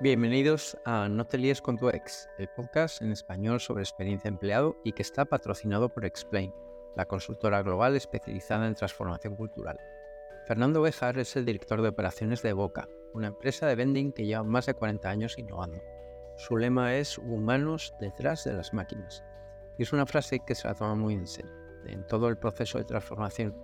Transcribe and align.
Bienvenidos 0.00 0.76
a 0.84 1.08
No 1.08 1.26
te 1.26 1.38
líes 1.38 1.60
con 1.60 1.78
tu 1.78 1.88
ex, 1.88 2.28
el 2.38 2.48
podcast 2.48 3.02
en 3.02 3.12
español 3.12 3.60
sobre 3.60 3.82
experiencia 3.82 4.26
empleado 4.26 4.76
y 4.82 4.92
que 4.92 5.02
está 5.02 5.24
patrocinado 5.24 5.90
por 5.90 6.04
Explain, 6.04 6.52
la 6.96 7.06
consultora 7.06 7.62
global 7.62 7.94
especializada 7.94 8.66
en 8.66 8.74
transformación 8.74 9.36
cultural. 9.36 9.78
Fernando 10.46 10.82
Bejar 10.82 11.18
es 11.18 11.36
el 11.36 11.44
director 11.44 11.82
de 11.82 11.88
operaciones 11.90 12.42
de 12.42 12.52
Boca, 12.52 12.88
una 13.12 13.28
empresa 13.28 13.66
de 13.66 13.76
vending 13.76 14.12
que 14.12 14.26
lleva 14.26 14.42
más 14.42 14.66
de 14.66 14.74
40 14.74 15.08
años 15.08 15.38
innovando. 15.38 15.80
Su 16.36 16.56
lema 16.56 16.96
es 16.96 17.18
humanos 17.18 17.94
detrás 18.00 18.42
de 18.42 18.54
las 18.54 18.72
máquinas. 18.72 19.22
Y 19.78 19.84
es 19.84 19.92
una 19.92 20.06
frase 20.06 20.40
que 20.40 20.56
se 20.56 20.66
la 20.66 20.74
toma 20.74 20.96
muy 20.96 21.14
en 21.14 21.28
serio. 21.28 21.52
En 21.86 22.04
todo 22.08 22.28
el 22.28 22.38
proceso 22.38 22.78
de 22.78 22.84
transformación 22.84 23.54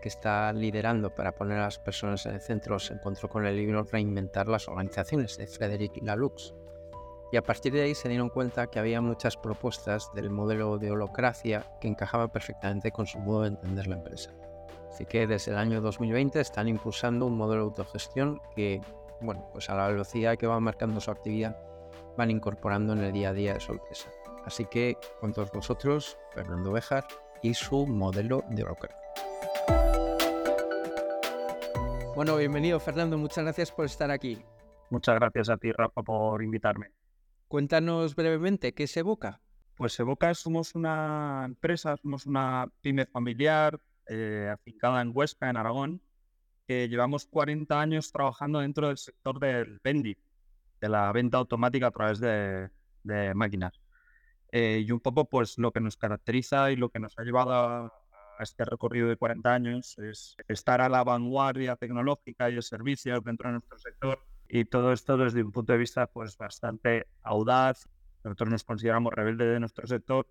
que 0.00 0.08
está 0.08 0.52
liderando 0.52 1.14
para 1.14 1.32
poner 1.32 1.58
a 1.58 1.64
las 1.64 1.78
personas 1.78 2.26
en 2.26 2.34
el 2.34 2.40
centro 2.40 2.78
se 2.78 2.94
encontró 2.94 3.28
con 3.28 3.46
el 3.46 3.56
libro 3.56 3.84
Reinventar 3.84 4.48
las 4.48 4.68
organizaciones 4.68 5.36
de 5.38 5.46
Frederick 5.46 6.02
Laloux. 6.02 6.54
Y 7.32 7.36
a 7.36 7.42
partir 7.42 7.72
de 7.72 7.82
ahí 7.82 7.94
se 7.94 8.08
dieron 8.08 8.28
cuenta 8.28 8.68
que 8.68 8.78
había 8.78 9.00
muchas 9.00 9.36
propuestas 9.36 10.10
del 10.14 10.30
modelo 10.30 10.78
de 10.78 10.92
holocracia 10.92 11.64
que 11.80 11.88
encajaban 11.88 12.30
perfectamente 12.30 12.92
con 12.92 13.06
su 13.06 13.18
modo 13.18 13.42
de 13.42 13.48
entender 13.48 13.88
la 13.88 13.96
empresa. 13.96 14.32
Así 14.90 15.04
que 15.04 15.26
desde 15.26 15.50
el 15.50 15.58
año 15.58 15.80
2020 15.80 16.40
están 16.40 16.68
impulsando 16.68 17.26
un 17.26 17.36
modelo 17.36 17.62
de 17.62 17.68
autogestión 17.68 18.40
que, 18.54 18.80
bueno, 19.20 19.48
pues 19.52 19.68
a 19.68 19.74
la 19.74 19.88
velocidad 19.88 20.36
que 20.38 20.46
va 20.46 20.60
marcando 20.60 21.00
su 21.00 21.10
actividad, 21.10 21.56
van 22.16 22.30
incorporando 22.30 22.92
en 22.92 23.00
el 23.00 23.12
día 23.12 23.30
a 23.30 23.32
día 23.34 23.54
de 23.54 23.60
su 23.60 23.72
empresa. 23.72 24.08
Así 24.44 24.64
que 24.64 24.96
con 25.20 25.32
todos 25.32 25.50
vosotros, 25.50 26.16
Fernando 26.32 26.72
Bejar 26.72 27.06
y 27.42 27.52
su 27.54 27.86
modelo 27.86 28.44
de 28.50 28.62
holocracia. 28.62 29.05
Bueno, 32.16 32.34
bienvenido 32.38 32.80
Fernando, 32.80 33.18
muchas 33.18 33.44
gracias 33.44 33.70
por 33.70 33.84
estar 33.84 34.10
aquí. 34.10 34.38
Muchas 34.88 35.16
gracias 35.16 35.50
a 35.50 35.58
ti, 35.58 35.70
Rafa, 35.70 36.02
por 36.02 36.42
invitarme. 36.42 36.90
Cuéntanos 37.46 38.16
brevemente, 38.16 38.72
¿qué 38.72 38.84
es 38.84 38.96
Evoca? 38.96 39.42
Pues 39.76 40.00
Evoca 40.00 40.32
somos 40.32 40.74
una 40.74 41.42
empresa, 41.44 41.94
somos 41.98 42.24
una 42.24 42.72
pyme 42.80 43.04
familiar 43.04 43.78
eh, 44.08 44.48
afincada 44.50 45.02
en 45.02 45.10
Huesca, 45.12 45.50
en 45.50 45.58
Aragón, 45.58 46.00
que 46.66 46.88
llevamos 46.88 47.26
40 47.26 47.78
años 47.78 48.10
trabajando 48.10 48.60
dentro 48.60 48.88
del 48.88 48.96
sector 48.96 49.38
del 49.38 49.78
vending, 49.84 50.16
de 50.80 50.88
la 50.88 51.12
venta 51.12 51.36
automática 51.36 51.88
a 51.88 51.90
través 51.90 52.18
de, 52.18 52.70
máquinas. 53.34 53.78
Eh, 54.52 54.82
y 54.86 54.90
un 54.90 55.00
poco 55.00 55.26
pues 55.26 55.58
lo 55.58 55.70
que 55.70 55.80
nos 55.80 55.98
caracteriza 55.98 56.70
y 56.70 56.76
lo 56.76 56.88
que 56.88 56.98
nos 56.98 57.12
ha 57.18 57.24
llevado 57.24 57.52
a, 57.52 57.92
este 58.40 58.64
recorrido 58.64 59.08
de 59.08 59.16
40 59.16 59.52
años 59.52 59.98
es 59.98 60.36
estar 60.48 60.80
a 60.80 60.88
la 60.88 61.04
vanguardia 61.04 61.76
tecnológica 61.76 62.50
y 62.50 62.56
de 62.56 62.62
servicios 62.62 63.22
dentro 63.24 63.48
de 63.48 63.52
nuestro 63.54 63.78
sector 63.78 64.18
y 64.48 64.64
todo 64.64 64.92
esto 64.92 65.16
desde 65.16 65.42
un 65.42 65.52
punto 65.52 65.72
de 65.72 65.78
vista 65.78 66.06
pues 66.06 66.36
bastante 66.36 67.06
audaz. 67.22 67.88
Nosotros 68.24 68.50
nos 68.50 68.64
consideramos 68.64 69.12
rebeldes 69.12 69.48
de 69.48 69.60
nuestro 69.60 69.86
sector 69.86 70.26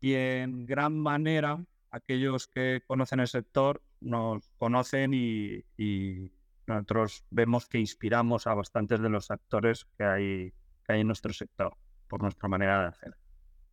y 0.00 0.14
en 0.14 0.66
gran 0.66 0.98
manera 0.98 1.62
aquellos 1.90 2.46
que 2.46 2.82
conocen 2.86 3.20
el 3.20 3.28
sector 3.28 3.82
nos 4.00 4.48
conocen 4.58 5.12
y, 5.14 5.64
y 5.76 6.30
nosotros 6.66 7.24
vemos 7.30 7.66
que 7.66 7.78
inspiramos 7.78 8.46
a 8.46 8.54
bastantes 8.54 9.00
de 9.00 9.08
los 9.08 9.30
actores 9.30 9.86
que 9.96 10.04
hay, 10.04 10.52
que 10.84 10.92
hay 10.92 11.00
en 11.00 11.06
nuestro 11.06 11.32
sector 11.32 11.76
por 12.08 12.22
nuestra 12.22 12.48
manera 12.48 12.82
de 12.82 12.86
hacer. 12.88 13.16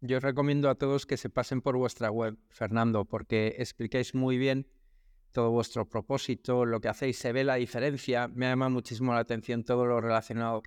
Yo 0.06 0.18
os 0.18 0.24
recomiendo 0.24 0.70
a 0.70 0.76
todos 0.76 1.08
que 1.08 1.18
se 1.18 1.30
pasen 1.30 1.62
por 1.62 1.78
vuestra 1.78 2.12
web, 2.12 2.38
Fernando, 2.50 3.06
porque 3.06 3.56
explicáis 3.58 4.14
muy 4.14 4.38
bien 4.38 4.68
todo 5.32 5.50
vuestro 5.50 5.90
propósito, 5.90 6.64
lo 6.64 6.80
que 6.80 6.90
hacéis, 6.90 7.18
se 7.18 7.32
ve 7.32 7.44
la 7.44 7.56
diferencia. 7.56 8.28
Me 8.28 8.46
llama 8.46 8.70
muchísimo 8.70 9.14
la 9.14 9.20
atención 9.20 9.64
todo 9.64 9.86
lo 9.86 10.00
relacionado 10.00 10.62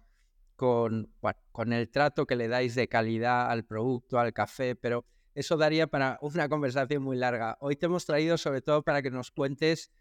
con, 0.57 1.13
con 1.53 1.73
el 1.73 1.89
trato 1.89 2.27
que 2.27 2.35
le 2.35 2.49
dais 2.49 2.75
de 2.75 2.89
calidad 2.89 3.49
al 3.51 3.65
producto, 3.65 4.19
al 4.19 4.33
café, 4.33 4.75
pero 4.75 5.05
eso 5.35 5.57
daría 5.57 5.87
para 5.87 6.19
una 6.21 6.49
conversación 6.49 7.05
muy 7.05 7.17
larga. 7.17 7.57
Hoy 7.61 7.77
te 7.77 7.87
hemos 7.87 8.05
traído 8.07 8.37
sobre 8.39 8.61
todo 8.61 8.83
para 8.83 9.03
que 9.03 9.11
nos 9.13 9.31
cuentes 9.31 9.93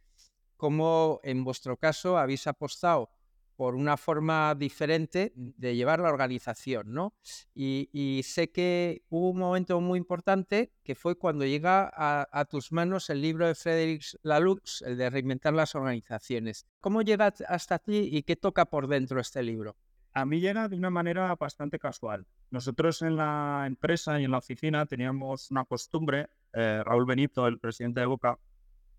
cómo 0.56 1.20
en 1.22 1.44
vuestro 1.44 1.78
caso 1.78 2.18
habéis 2.18 2.48
apostado 2.48 3.12
por 3.58 3.76
una 3.76 3.98
forma 3.98 4.54
diferente 4.56 5.34
de 5.36 5.76
llevar 5.76 6.00
la 6.00 6.10
organización, 6.10 6.94
¿no? 6.94 7.16
Y, 7.56 8.22
sé 8.24 8.52
que 8.52 9.04
hubo 9.10 9.32
un 9.32 9.40
momento 9.40 9.82
muy 9.82 9.98
importante 9.98 10.72
que 10.84 10.94
fue 10.94 11.18
cuando 11.18 11.44
llega 11.44 11.92
a, 11.94 12.46
tus 12.46 12.72
manos 12.72 13.10
el 13.10 13.22
libro 13.22 13.48
de 13.48 13.56
Frederick 13.56 14.04
Laloux, 14.22 14.84
el 14.86 14.98
de 14.98 15.10
reinventar 15.10 15.54
las 15.54 15.74
organizaciones. 15.74 16.68
¿Cómo 16.80 17.02
llega 17.02 17.34
hasta 17.48 17.80
ti 17.80 18.10
y 18.12 18.24
qué 18.24 18.36
toca 18.36 18.66
por 18.66 18.88
dentro 18.88 19.20
este 19.20 19.42
libro? 19.42 19.76
A 20.14 20.26
mí 20.26 20.40
llega 20.40 20.68
de 20.68 20.76
una 20.76 20.92
manera 20.92 21.36
bastante 21.36 21.80
casual. 21.80 22.26
Nosotros 22.52 23.02
en 23.02 23.16
la 23.16 23.64
empresa 23.66 24.20
y 24.20 24.26
en 24.26 24.32
la 24.32 24.38
oficina 24.38 24.86
teníamos 24.86 25.50
una 25.50 25.66
costumbre, 25.66 26.28
eh, 26.54 26.82
Raúl 26.86 27.06
Benito, 27.06 27.48
el 27.48 27.60
presidente 27.60 28.02
de 28.02 28.06
Boca, 28.06 28.38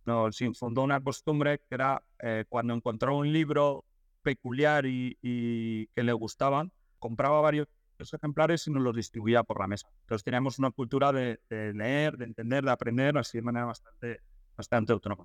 nos 0.05 0.41
infundó 0.41 0.83
una 0.83 1.01
costumbre 1.01 1.59
que 1.59 1.75
era 1.75 2.03
eh, 2.19 2.45
cuando 2.49 2.75
encontró 2.75 3.17
un 3.17 3.33
libro 3.33 3.85
peculiar 4.28 4.84
y, 4.84 5.87
que 5.94 6.03
le 6.03 6.12
gustaban, 6.12 6.71
compraba 6.99 7.41
varios 7.41 7.66
ejemplares 7.99 8.66
y 8.66 8.71
nos 8.71 8.83
los 8.83 8.94
distribuía 8.94 9.43
por 9.43 9.59
la 9.59 9.66
mesa. 9.66 9.89
Entonces 10.03 10.22
teníamos 10.22 10.59
una 10.59 10.71
cultura 10.71 11.12
de, 11.12 11.41
leer, 11.49 12.19
de 12.19 12.27
entender, 12.27 12.62
de 12.62 12.71
aprender, 12.71 13.17
así 13.17 13.38
de 13.38 13.43
manera 13.43 13.65
bastante, 13.65 14.21
bastante 14.55 14.93
autónoma. 14.93 15.25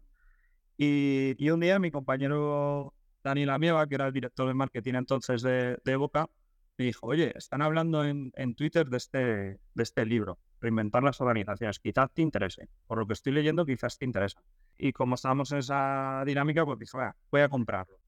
Y, 0.78 1.50
un 1.50 1.59
día 1.59 1.80
mi 1.80 1.92
compañero 1.92 2.94
Dani 3.22 3.46
Lamieva, 3.46 3.86
que 3.88 3.96
era 3.96 4.08
el 4.08 4.13
director 4.13 4.47
de 4.47 4.53
marketing 4.53 4.94
entonces 4.96 5.42
de, 5.42 5.78
de 5.84 5.96
Boca, 5.97 6.30
me 6.78 6.86
dijo, 6.86 7.08
oye, 7.08 7.34
están 7.36 7.62
hablando 7.62 8.06
en, 8.06 8.31
en, 8.36 8.56
Twitter 8.56 8.88
de 8.88 8.97
este, 8.97 9.19
de 9.19 9.84
este 9.84 10.06
libro, 10.06 10.40
Reinventar 10.62 11.03
las 11.03 11.19
organizaciones, 11.19 11.78
quizás 11.78 12.09
te 12.13 12.22
interese. 12.22 12.69
Por 12.88 13.00
lo 13.00 13.06
que 13.06 13.13
estoy 13.13 13.34
leyendo, 13.34 13.66
quizás 13.66 13.97
te 13.97 14.06
interesa. 14.06 14.42
Y 14.78 14.94
como 14.94 15.16
estábamos 15.16 15.52
en 15.52 15.58
esa 15.58 16.24
dinámica, 16.25 16.66
pues 16.66 16.80
dije, 16.80 16.97
voy 17.30 17.42
a 17.42 17.50
comprarlo 17.50 18.03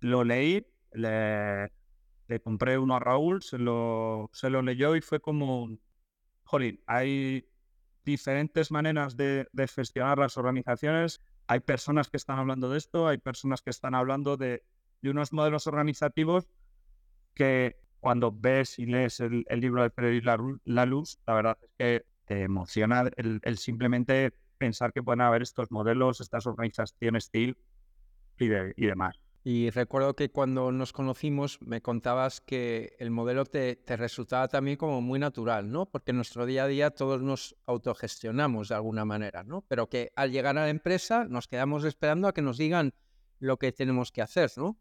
lo 0.00 0.24
leí, 0.24 0.66
le, 0.92 1.70
compré 2.42 2.78
uno 2.78 2.96
a 2.96 3.00
Raúl, 3.00 3.42
se 3.42 3.58
lo, 3.58 4.30
se 4.32 4.50
lo 4.50 4.62
leyó 4.62 4.96
y 4.96 5.00
fue 5.00 5.20
como, 5.20 5.70
jolín, 6.44 6.80
hay 6.86 7.46
diferentes 8.04 8.70
maneras 8.70 9.16
de, 9.16 9.46
gestionar 9.74 10.18
las 10.18 10.36
organizaciones. 10.36 11.20
Hay 11.46 11.60
personas 11.60 12.08
que 12.08 12.16
están 12.16 12.38
hablando 12.38 12.70
de 12.70 12.78
esto, 12.78 13.08
hay 13.08 13.18
personas 13.18 13.62
que 13.62 13.70
están 13.70 13.94
hablando 13.94 14.36
de, 14.36 14.62
unos 15.02 15.32
modelos 15.32 15.66
organizativos 15.66 16.48
que 17.34 17.76
cuando 18.00 18.32
ves 18.32 18.78
y 18.78 18.86
lees 18.86 19.20
el, 19.20 19.44
libro 19.48 19.82
de 19.82 19.90
Frederic 19.90 20.24
Luz, 20.64 21.18
la 21.26 21.34
verdad 21.34 21.58
es 21.60 21.70
que 21.78 22.06
te 22.26 22.42
emociona 22.42 23.10
el, 23.16 23.58
simplemente 23.58 24.32
pensar 24.58 24.92
que 24.92 25.02
pueden 25.02 25.20
haber 25.20 25.42
estos 25.42 25.70
modelos, 25.70 26.20
estas 26.20 26.46
organizaciones 26.46 27.30
y, 27.32 27.54
y 28.38 28.86
demás. 28.86 29.20
Y 29.42 29.70
recuerdo 29.70 30.14
que 30.14 30.30
cuando 30.30 30.70
nos 30.70 30.92
conocimos 30.92 31.58
me 31.62 31.80
contabas 31.80 32.42
que 32.42 32.94
el 32.98 33.10
modelo 33.10 33.46
te, 33.46 33.76
te, 33.76 33.96
resultaba 33.96 34.48
también 34.48 34.76
como 34.76 35.00
muy 35.00 35.18
natural, 35.18 35.70
¿no? 35.70 35.86
Porque 35.86 36.10
en 36.10 36.16
nuestro 36.16 36.44
día 36.44 36.64
a 36.64 36.66
día 36.66 36.90
todos 36.90 37.22
nos 37.22 37.56
autogestionamos 37.64 38.68
de 38.68 38.74
alguna 38.74 39.06
manera, 39.06 39.42
¿no? 39.42 39.62
Pero 39.66 39.88
que 39.88 40.12
al 40.14 40.30
llegar 40.30 40.58
a 40.58 40.62
la 40.62 40.68
empresa 40.68 41.24
nos 41.24 41.48
quedamos 41.48 41.84
esperando 41.84 42.28
a 42.28 42.34
que 42.34 42.42
nos 42.42 42.58
digan 42.58 42.92
lo 43.38 43.56
que 43.56 43.72
tenemos 43.72 44.12
que 44.12 44.20
hacer, 44.20 44.50
¿no? 44.58 44.76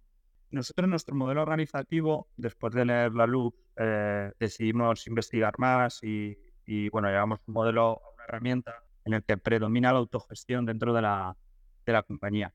Nosotros, 0.52 0.90
nuestro 0.90 1.16
modelo 1.16 1.44
organizativo, 1.44 2.28
después 2.36 2.74
de 2.74 2.84
leer 2.84 3.14
la 3.14 3.28
luz, 3.28 3.53
eh, 3.78 4.31
decidimos 4.40 5.06
investigar 5.08 5.53
más 5.59 6.03
y, 6.03 6.38
y, 6.66 6.90
bueno, 6.90 7.08
llevamos 7.08 7.40
un 7.46 7.53
modelo, 7.53 8.02
una 8.16 8.24
herramienta 8.25 8.84
en 9.06 9.14
el 9.14 9.24
que 9.24 9.38
predomina 9.38 9.94
la 9.94 10.00
autogestión 10.00 10.66
dentro 10.66 10.92
de 10.94 11.03
la, 11.03 11.38
de 11.86 11.94
la 11.94 12.03
compañía. 12.03 12.53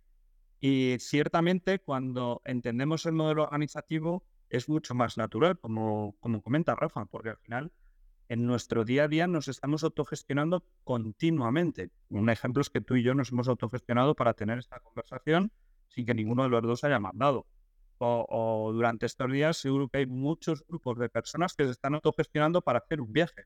Y 0.67 0.97
ciertamente 0.99 1.79
cuando 1.79 2.41
entendemos 2.47 3.05
el 3.05 3.13
modelo 3.13 3.43
organizativo 3.43 4.25
es 4.49 4.71
mucho 4.71 4.95
más 4.95 5.19
natural, 5.19 5.59
como, 5.59 6.17
como 6.21 6.41
comenta 6.41 6.75
Rafa, 6.75 7.05
porque 7.05 7.29
al 7.29 7.37
final 7.37 7.71
en 8.31 8.47
nuestro 8.47 8.83
día 8.87 9.05
a 9.05 9.09
día 9.09 9.27
nos 9.27 9.49
estamos 9.49 9.85
autogestionando 9.85 10.65
continuamente. 10.83 11.91
Un 12.09 12.31
ejemplo 12.31 12.63
es 12.63 12.71
que 12.71 12.81
tú 12.81 12.97
y 12.97 13.03
yo 13.03 13.13
nos 13.13 13.31
hemos 13.31 13.47
autogestionado 13.47 14.15
para 14.15 14.33
tener 14.33 14.57
esta 14.59 14.81
conversación 14.81 15.53
sin 15.89 16.07
que 16.07 16.15
ninguno 16.15 16.45
de 16.45 16.49
los 16.49 16.63
dos 16.63 16.83
haya 16.83 16.99
mandado. 16.99 17.45
O, 17.99 18.25
o, 18.27 18.73
durante 18.73 19.05
estos 19.05 19.31
días 19.31 19.59
seguro 19.59 19.91
que 19.91 19.99
hay 19.99 20.07
muchos 20.07 20.65
grupos 20.67 20.99
de 20.99 21.11
personas 21.11 21.53
que 21.53 21.67
se 21.67 21.73
están 21.73 21.95
autogestionando 21.95 22.63
para 22.63 22.79
hacer 22.79 23.03
un 23.03 23.13
viaje. 23.13 23.45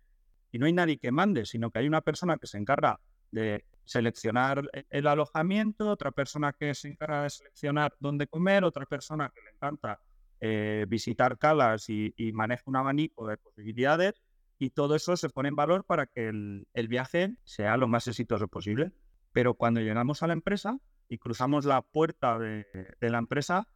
Y 0.53 0.61
no 0.61 0.67
hay 0.67 0.73
nadie 0.73 0.99
que 0.99 1.11
mande, 1.11 1.47
sino 1.47 1.73
que 1.73 1.81
hay 1.81 1.89
una 1.89 2.03
persona 2.03 2.37
que 2.37 2.47
se 2.47 2.59
encarga 2.59 3.01
de 3.31 3.65
seleccionar 3.89 4.69
e-, 4.73 4.87
el 4.91 5.07
alojamiento, 5.07 5.89
otra 5.91 6.13
persona 6.13 6.53
que 6.53 6.75
se 6.75 6.89
encarga 6.89 7.23
de 7.25 7.31
seleccionar 7.31 7.95
dónde 7.99 8.27
comer, 8.27 8.65
otra 8.65 8.87
persona 8.87 9.33
que 9.35 9.41
le 9.41 9.51
encanta 9.51 10.01
eh, 10.41 10.87
visitar 10.89 11.39
calas 11.39 11.89
y, 11.89 12.13
maneja 12.33 12.63
un 12.67 12.77
abanico 12.77 13.27
de 13.27 13.39
posibilidades 13.39 14.15
y 14.59 14.71
todo 14.71 14.95
eso 14.95 15.17
se 15.17 15.31
pone 15.31 15.49
en 15.49 15.57
valor 15.57 15.85
para 15.85 16.07
que 16.07 16.29
el, 16.29 16.89
viaje 16.89 17.35
sea 17.45 17.77
lo 17.77 17.89
más 17.89 18.07
exitoso 18.07 18.47
posible. 18.49 18.93
Pero 19.33 19.55
cuando 19.55 19.81
llegamos 19.81 20.23
a 20.23 20.27
la 20.27 20.33
empresa 20.35 20.79
y 21.09 21.19
cruzamos 21.19 21.65
la 21.65 21.83
puerta 21.83 22.39
de, 22.39 22.67
de 23.01 23.11
la 23.11 23.19
empresa, 23.19 23.69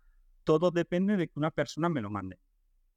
todo 0.45 0.71
depende 0.71 1.17
de 1.17 1.29
que 1.29 1.39
una 1.39 1.51
persona 1.51 1.89
me 1.89 2.01
lo 2.01 2.11
mande. 2.11 2.39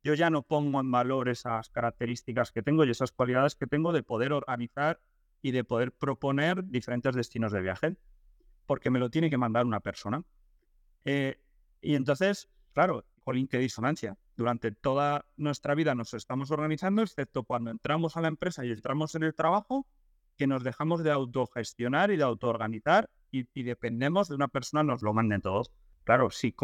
yo 0.04 0.14
ya 0.14 0.30
no 0.30 0.44
pongo 0.44 0.80
en 0.80 0.92
valor 0.92 1.30
esas 1.30 1.70
características 1.70 2.52
que 2.52 2.62
tengo 2.62 2.86
y 2.86 2.92
esas 2.92 3.12
cualidades 3.12 3.56
que 3.56 3.66
tengo 3.66 3.92
de 3.92 4.04
poder 4.04 4.34
organizar 4.34 5.00
y 5.46 5.52
de 5.52 5.64
poder 5.64 5.92
proponer 5.92 6.66
diferentes 6.66 7.14
destinos 7.14 7.52
de 7.52 7.62
viaje, 7.62 7.98
porque 8.66 8.90
me 8.90 8.98
lo 8.98 9.12
tiene 9.12 9.30
que 9.30 9.38
mandar 9.38 9.64
una 9.64 9.80
persona. 9.80 10.24
Eh, 11.04 11.40
y 11.82 11.94
entonces, 11.94 12.50
claro, 12.74 13.06
jolín, 13.20 13.48
qué 13.48 13.60
disonancia. 13.60 14.18
Durante 14.36 14.72
toda 14.72 15.28
nuestra 15.38 15.76
vida 15.76 15.94
nos 15.94 16.16
estamos 16.16 16.50
organizando, 16.50 17.04
excepto 17.04 17.44
cuando 17.44 17.70
entramos 17.70 18.18
a 18.18 18.22
la 18.22 18.28
empresa 18.28 18.66
y 18.66 18.72
entramos 18.72 19.14
en 19.14 19.22
el 19.22 19.36
trabajo, 19.36 19.86
que 20.36 20.48
nos 20.48 20.64
dejamos 20.64 21.04
de 21.04 21.12
autogestionar 21.12 22.10
y 22.10 22.18
de 22.18 22.24
autoorganizar 22.24 23.12
y, 23.32 23.48
y 23.54 23.62
dependemos 23.62 24.30
de 24.30 24.34
una 24.34 24.48
persona, 24.48 24.82
nos 24.82 25.04
lo 25.04 25.14
manden 25.14 25.44
todos. 25.44 25.72
Claro, 26.06 26.32
si, 26.32 26.56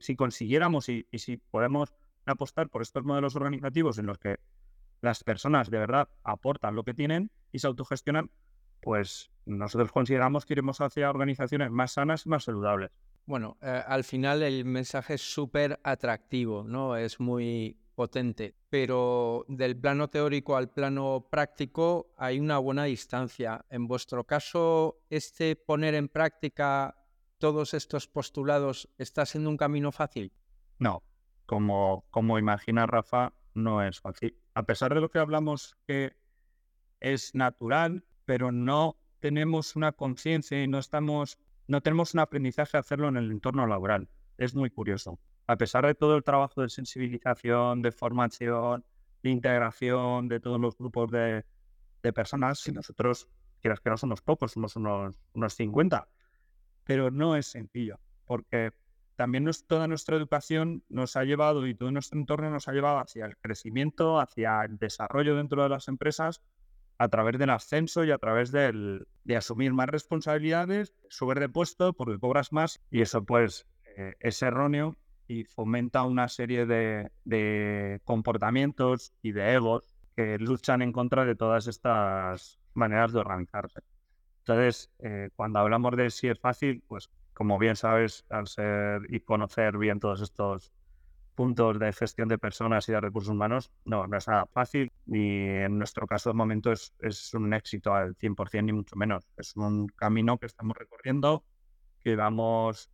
si 0.00 0.14
consiguiéramos 0.14 0.90
y, 0.90 1.08
y 1.10 1.20
si 1.20 1.38
podemos 1.38 1.94
apostar 2.26 2.68
por 2.68 2.82
estos 2.82 3.02
modelos 3.02 3.34
organizativos 3.34 3.96
en 3.96 4.04
los 4.04 4.18
que 4.18 4.40
las 5.00 5.24
personas 5.24 5.70
de 5.70 5.78
verdad 5.78 6.10
aportan 6.22 6.74
lo 6.74 6.84
que 6.84 6.92
tienen 6.92 7.30
y 7.56 7.58
se 7.58 7.66
autogestionan, 7.66 8.30
pues 8.80 9.30
nosotros 9.46 9.90
consideramos 9.90 10.44
que 10.44 10.54
iremos 10.54 10.80
hacia 10.80 11.10
organizaciones 11.10 11.70
más 11.70 11.92
sanas 11.92 12.26
y 12.26 12.28
más 12.28 12.44
saludables. 12.44 12.90
Bueno, 13.24 13.56
eh, 13.60 13.82
al 13.86 14.04
final 14.04 14.42
el 14.42 14.64
mensaje 14.64 15.14
es 15.14 15.22
súper 15.22 15.80
atractivo, 15.82 16.62
¿no? 16.62 16.96
Es 16.96 17.18
muy 17.18 17.76
potente, 17.94 18.54
pero 18.68 19.44
del 19.48 19.76
plano 19.76 20.08
teórico 20.08 20.56
al 20.56 20.70
plano 20.70 21.26
práctico 21.30 22.12
hay 22.18 22.38
una 22.38 22.58
buena 22.58 22.84
distancia. 22.84 23.64
En 23.70 23.88
vuestro 23.88 24.24
caso, 24.24 25.00
este 25.08 25.56
poner 25.56 25.94
en 25.94 26.08
práctica 26.08 26.94
todos 27.38 27.74
estos 27.74 28.06
postulados 28.06 28.88
está 28.98 29.26
siendo 29.26 29.50
un 29.50 29.56
camino 29.56 29.92
fácil? 29.92 30.32
No, 30.78 31.02
como, 31.46 32.04
como 32.10 32.38
imagina 32.38 32.86
Rafa, 32.86 33.32
no 33.54 33.82
es 33.82 34.00
fácil. 34.00 34.38
A 34.54 34.64
pesar 34.64 34.94
de 34.94 35.00
lo 35.00 35.10
que 35.10 35.18
hablamos 35.18 35.76
que 35.86 36.16
es 37.00 37.34
natural, 37.34 38.04
pero 38.24 38.52
no 38.52 38.96
tenemos 39.20 39.76
una 39.76 39.92
conciencia 39.92 40.62
y 40.62 40.68
no 40.68 40.78
estamos, 40.78 41.38
no 41.66 41.80
tenemos 41.80 42.14
un 42.14 42.20
aprendizaje 42.20 42.76
a 42.76 42.80
hacerlo 42.80 43.08
en 43.08 43.16
el 43.16 43.30
entorno 43.30 43.66
laboral. 43.66 44.08
Es 44.38 44.54
muy 44.54 44.70
curioso. 44.70 45.18
A 45.46 45.56
pesar 45.56 45.86
de 45.86 45.94
todo 45.94 46.16
el 46.16 46.24
trabajo 46.24 46.62
de 46.62 46.68
sensibilización, 46.68 47.82
de 47.82 47.92
formación, 47.92 48.84
de 49.22 49.30
integración 49.30 50.28
de 50.28 50.40
todos 50.40 50.60
los 50.60 50.76
grupos 50.76 51.10
de, 51.10 51.44
personas, 52.14 52.60
si 52.60 52.70
nosotros, 52.70 53.28
quieras 53.60 53.80
que 53.80 53.90
no 53.90 53.96
somos 53.96 54.22
pocos, 54.22 54.52
somos 54.52 54.76
unos, 54.76 55.18
unos 55.32 55.54
50, 55.54 56.08
pero 56.84 57.10
no 57.10 57.34
es 57.34 57.46
sencillo, 57.46 57.98
porque 58.26 58.70
también 59.16 59.50
toda 59.66 59.88
nuestra 59.88 60.16
educación 60.16 60.84
nos 60.88 61.16
ha 61.16 61.24
llevado 61.24 61.66
y 61.66 61.74
todo 61.74 61.90
nuestro 61.90 62.20
entorno 62.20 62.48
nos 62.50 62.68
ha 62.68 62.72
llevado 62.72 62.98
hacia 62.98 63.26
el 63.26 63.36
crecimiento, 63.38 64.20
hacia 64.20 64.62
el 64.62 64.78
desarrollo 64.78 65.34
dentro 65.34 65.64
de 65.64 65.70
las 65.70 65.88
empresas 65.88 66.42
a 66.98 67.08
través 67.08 67.38
del 67.38 67.50
ascenso 67.50 68.04
y 68.04 68.10
a 68.10 68.18
través 68.18 68.52
del, 68.52 69.06
de 69.24 69.36
asumir 69.36 69.72
más 69.72 69.88
responsabilidades, 69.88 70.94
subir 71.08 71.40
de 71.40 71.48
puesto 71.48 71.92
porque 71.92 72.18
cobras 72.18 72.52
más 72.52 72.80
y 72.90 73.02
eso 73.02 73.24
pues 73.24 73.66
eh, 73.96 74.14
es 74.20 74.42
erróneo 74.42 74.96
y 75.28 75.44
fomenta 75.44 76.04
una 76.04 76.28
serie 76.28 76.66
de, 76.66 77.10
de, 77.24 78.00
comportamientos 78.04 79.12
y 79.22 79.32
de 79.32 79.54
egos 79.54 79.96
que 80.14 80.38
luchan 80.38 80.82
en 80.82 80.92
contra 80.92 81.24
de 81.24 81.34
todas 81.34 81.66
estas 81.66 82.58
maneras 82.74 83.12
de 83.12 83.20
organizarse. 83.20 83.80
Entonces, 84.38 84.90
eh, 85.00 85.30
cuando 85.34 85.58
hablamos 85.58 85.96
de 85.96 86.10
si 86.10 86.28
es 86.28 86.38
fácil, 86.38 86.82
pues 86.86 87.10
como 87.34 87.58
bien 87.58 87.76
sabes, 87.76 88.24
al 88.30 88.46
ser 88.46 89.02
y 89.08 89.20
conocer 89.20 89.76
bien 89.76 90.00
todos 90.00 90.22
estos 90.22 90.72
puntos 91.36 91.78
de 91.78 91.92
gestión 91.92 92.28
de 92.28 92.38
personas 92.38 92.88
y 92.88 92.92
de 92.92 93.00
recursos 93.00 93.30
humanos, 93.30 93.70
no, 93.84 94.06
no 94.08 94.16
es 94.16 94.26
nada 94.26 94.46
fácil 94.46 94.90
y 95.06 95.38
en 95.38 95.78
nuestro 95.78 96.06
caso 96.06 96.30
de 96.30 96.34
momento 96.34 96.72
es, 96.72 96.92
es 96.98 97.32
un 97.34 97.52
éxito 97.52 97.94
al 97.94 98.16
100% 98.16 98.64
ni 98.64 98.72
mucho 98.72 98.96
menos. 98.96 99.28
Es 99.36 99.54
un 99.56 99.86
camino 99.88 100.38
que 100.38 100.46
estamos 100.46 100.76
recorriendo, 100.76 101.44
que 102.02 102.16
vamos 102.16 102.90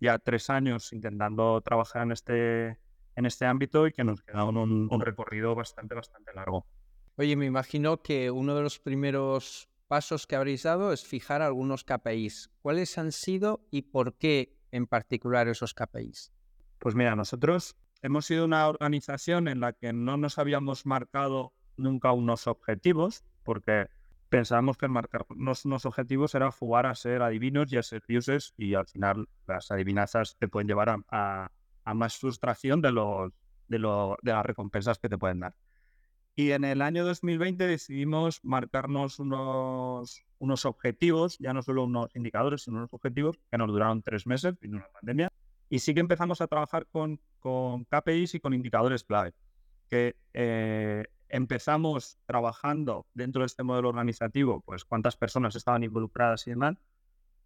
ya 0.00 0.18
tres 0.18 0.50
años 0.50 0.92
intentando 0.92 1.60
trabajar 1.60 2.02
en 2.02 2.12
este, 2.12 2.78
en 3.14 3.26
este 3.26 3.46
ámbito 3.46 3.86
y 3.86 3.92
que 3.92 4.02
nos 4.02 4.22
queda 4.22 4.44
un, 4.44 4.88
un 4.90 5.00
recorrido 5.00 5.54
bastante, 5.54 5.94
bastante 5.94 6.32
largo. 6.34 6.66
Oye, 7.16 7.36
me 7.36 7.46
imagino 7.46 8.02
que 8.02 8.32
uno 8.32 8.56
de 8.56 8.62
los 8.62 8.80
primeros 8.80 9.68
pasos 9.86 10.26
que 10.26 10.34
habréis 10.34 10.64
dado 10.64 10.92
es 10.92 11.04
fijar 11.04 11.42
algunos 11.42 11.84
KPIs. 11.84 12.50
¿Cuáles 12.60 12.98
han 12.98 13.12
sido 13.12 13.66
y 13.70 13.82
por 13.82 14.18
qué 14.18 14.58
en 14.72 14.86
particular 14.86 15.46
esos 15.46 15.74
KPIs? 15.74 16.33
Pues 16.84 16.94
mira, 16.94 17.16
nosotros 17.16 17.78
hemos 18.02 18.26
sido 18.26 18.44
una 18.44 18.68
organización 18.68 19.48
en 19.48 19.60
la 19.60 19.72
que 19.72 19.94
no 19.94 20.18
nos 20.18 20.38
habíamos 20.38 20.84
marcado 20.84 21.54
nunca 21.78 22.12
unos 22.12 22.46
objetivos, 22.46 23.24
porque 23.42 23.86
pensábamos 24.28 24.76
que 24.76 24.86
marcarnos 24.88 25.64
unos 25.64 25.86
objetivos 25.86 26.34
era 26.34 26.50
jugar 26.50 26.84
a 26.84 26.94
ser 26.94 27.22
adivinos 27.22 27.72
y 27.72 27.78
a 27.78 27.82
ser 27.82 28.02
dioses, 28.06 28.52
y 28.58 28.74
al 28.74 28.86
final 28.86 29.30
las 29.46 29.70
adivinanzas 29.70 30.36
te 30.38 30.46
pueden 30.46 30.68
llevar 30.68 30.94
a, 31.08 31.50
más 31.94 32.18
frustración 32.18 32.82
de, 32.82 32.92
los, 32.92 33.32
de, 33.66 33.78
de 33.78 34.32
las 34.32 34.44
recompensas 34.44 34.98
que 34.98 35.08
te 35.08 35.16
pueden 35.16 35.40
dar. 35.40 35.54
Y 36.36 36.50
en 36.50 36.64
el 36.64 36.82
año 36.82 37.06
2020 37.06 37.66
decidimos 37.66 38.40
marcarnos 38.42 39.20
unos, 39.20 40.22
unos 40.38 40.66
objetivos, 40.66 41.38
ya 41.38 41.54
no 41.54 41.62
solo 41.62 41.84
unos 41.84 42.14
indicadores, 42.14 42.64
sino 42.64 42.76
unos 42.76 42.92
objetivos 42.92 43.38
que 43.50 43.56
nos 43.56 43.68
duraron 43.68 44.02
tres 44.02 44.26
meses, 44.26 44.54
en 44.60 44.74
una 44.74 44.88
pandemia. 44.88 45.30
Y 45.74 45.80
sí 45.80 45.92
que 45.92 45.98
empezamos 45.98 46.40
a 46.40 46.46
trabajar 46.46 46.86
con, 46.86 47.20
con 47.40 47.84
KPIs 47.86 48.36
y 48.36 48.38
con 48.38 48.54
indicadores 48.54 49.02
clave, 49.02 49.34
que 49.90 50.14
eh, 50.32 51.04
empezamos 51.28 52.16
trabajando 52.26 53.08
dentro 53.12 53.42
de 53.42 53.46
este 53.46 53.64
modelo 53.64 53.88
organizativo, 53.88 54.60
pues 54.60 54.84
cuántas 54.84 55.16
personas 55.16 55.56
estaban 55.56 55.82
involucradas 55.82 56.46
y 56.46 56.50
demás, 56.50 56.76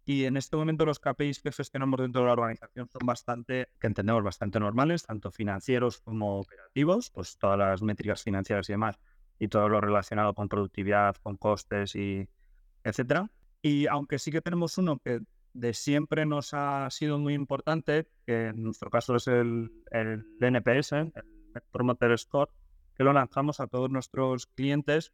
y 0.05 0.25
en 0.25 0.37
este 0.37 0.55
momento 0.57 0.85
los 0.85 0.99
KPIs 0.99 1.41
que 1.41 1.51
gestionamos 1.51 2.01
dentro 2.01 2.21
de 2.21 2.27
la 2.27 2.33
organización 2.33 2.87
son 2.91 3.01
bastante, 3.03 3.69
que 3.79 3.87
entendemos 3.87 4.23
bastante 4.23 4.59
normales, 4.59 5.01
tanto 5.01 5.31
financieros 5.31 5.99
como 5.99 6.41
operativos, 6.41 7.09
pues 7.09 7.35
todas 7.39 7.57
las 7.57 7.81
métricas 7.81 8.21
financieras 8.21 8.69
y 8.69 8.73
demás, 8.73 8.99
y 9.39 9.47
todo 9.47 9.67
lo 9.69 9.81
relacionado 9.81 10.35
con 10.35 10.49
productividad, 10.49 11.15
con 11.23 11.35
costes 11.35 11.95
y 11.95 12.29
etcétera. 12.83 13.31
Y 13.63 13.87
aunque 13.87 14.19
sí 14.19 14.31
que 14.31 14.41
tenemos 14.41 14.77
uno 14.77 14.99
que 14.99 15.21
de 15.53 15.73
siempre 15.73 16.25
nos 16.25 16.53
ha 16.53 16.89
sido 16.89 17.17
muy 17.17 17.33
importante, 17.33 18.07
que 18.25 18.47
en 18.47 18.63
nuestro 18.63 18.89
caso 18.89 19.15
es 19.15 19.27
el, 19.27 19.71
el 19.91 20.25
NPS, 20.39 20.93
el 20.93 21.13
Promoter 21.71 22.17
Score, 22.17 22.49
que 22.95 23.03
lo 23.03 23.13
lanzamos 23.13 23.59
a 23.59 23.67
todos 23.67 23.89
nuestros 23.89 24.47
clientes 24.47 25.13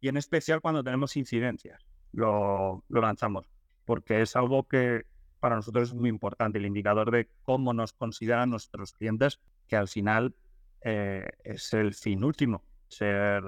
y 0.00 0.08
en 0.08 0.16
especial 0.16 0.60
cuando 0.60 0.84
tenemos 0.84 1.16
incidencias, 1.16 1.84
lo, 2.12 2.84
lo 2.88 3.00
lanzamos 3.00 3.50
porque 3.90 4.22
es 4.22 4.36
algo 4.36 4.68
que 4.68 5.04
para 5.40 5.56
nosotros 5.56 5.88
es 5.88 5.94
muy 5.96 6.10
importante, 6.10 6.58
el 6.58 6.66
indicador 6.66 7.10
de 7.10 7.28
cómo 7.42 7.72
nos 7.72 7.92
consideran 7.92 8.50
nuestros 8.50 8.92
clientes, 8.92 9.40
que 9.66 9.74
al 9.74 9.88
final 9.88 10.36
eh, 10.82 11.28
es 11.42 11.72
el 11.72 11.92
fin 11.94 12.22
último, 12.22 12.62
ser 12.86 13.42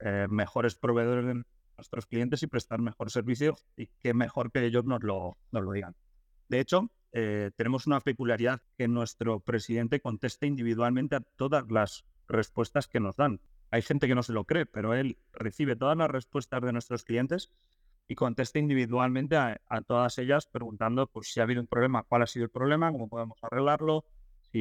eh, 0.00 0.26
mejores 0.28 0.74
proveedores 0.74 1.46
nuestros 1.76 2.06
clientes 2.06 2.42
y 2.42 2.46
prestar 2.46 2.80
mejor 2.80 3.10
servicio 3.10 3.56
y 3.76 3.88
qué 4.00 4.14
mejor 4.14 4.50
que 4.50 4.64
ellos 4.64 4.84
nos 4.84 5.02
lo, 5.02 5.36
nos 5.52 5.62
lo 5.62 5.72
digan. 5.72 5.94
De 6.48 6.60
hecho, 6.60 6.90
eh, 7.12 7.50
tenemos 7.56 7.86
una 7.86 8.00
peculiaridad 8.00 8.60
que 8.76 8.88
nuestro 8.88 9.40
presidente 9.40 10.00
contesta 10.00 10.46
individualmente 10.46 11.16
a 11.16 11.20
todas 11.20 11.64
las 11.70 12.04
respuestas 12.28 12.88
que 12.88 13.00
nos 13.00 13.16
dan. 13.16 13.40
Hay 13.70 13.82
gente 13.82 14.06
que 14.06 14.14
no 14.14 14.22
se 14.22 14.32
lo 14.32 14.44
cree, 14.44 14.66
pero 14.66 14.94
él 14.94 15.18
recibe 15.32 15.76
todas 15.76 15.96
las 15.96 16.10
respuestas 16.10 16.62
de 16.62 16.72
nuestros 16.72 17.04
clientes 17.04 17.50
y 18.08 18.14
conteste 18.14 18.58
individualmente 18.58 19.36
a, 19.36 19.58
todas 19.86 20.18
ellas 20.18 20.46
preguntando 20.46 21.08
pues, 21.08 21.32
si 21.32 21.40
ha 21.40 21.42
habido 21.42 21.60
un 21.60 21.66
problema, 21.66 22.04
cuál 22.04 22.22
ha 22.22 22.26
sido 22.26 22.44
el 22.44 22.50
problema, 22.50 22.92
cómo 22.92 23.08
podemos 23.08 23.38
arreglarlo, 23.42 24.04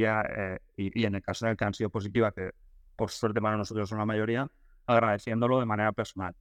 eh, 0.03 0.59
y, 0.75 1.05
en 1.05 1.15
el 1.15 1.21
caso 1.21 1.47
el 1.47 1.55
que 1.55 1.65
han 1.65 1.73
sido 1.73 1.89
positivas, 1.89 2.33
que 2.33 2.51
por 2.95 3.11
suerte 3.11 3.41
para 3.41 3.57
nosotros 3.57 3.87
son 3.87 3.99
la 3.99 4.05
mayoría, 4.05 4.49
agradeciéndolo 4.85 5.59
de 5.59 5.65
manera 5.65 5.91
personal. 5.91 6.35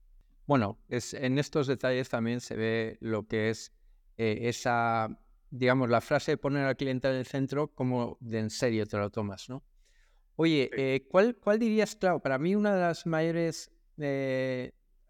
Bueno, 0.47 0.79
es, 0.89 1.13
en 1.13 1.39
estos 1.39 1.67
detalles 1.67 2.09
también 2.09 2.39
se 2.39 2.55
ve 2.55 2.97
lo 3.01 3.27
que 3.27 3.49
es 3.49 3.73
eh, 4.17 4.41
esa, 4.43 5.19
digamos, 5.49 5.89
la 5.89 6.01
frase 6.01 6.31
de 6.31 6.37
poner 6.37 6.65
al 6.65 6.75
cliente 6.75 7.09
en 7.09 7.15
el 7.15 7.25
centro, 7.25 7.73
como 7.73 8.17
de 8.19 8.39
en 8.39 8.49
serio 8.49 8.85
te 8.85 8.97
lo 8.97 9.09
tomas, 9.09 9.49
¿no? 9.49 9.63
Oye, 10.35 10.69
eh, 10.75 11.07
¿cuál, 11.09 11.37
¿cuál 11.37 11.59
dirías, 11.59 11.95
claro, 11.95 12.19
para 12.19 12.37
mí 12.37 12.55
una 12.55 12.75
de 12.75 12.81
las 12.81 13.05
mayores, 13.05 13.71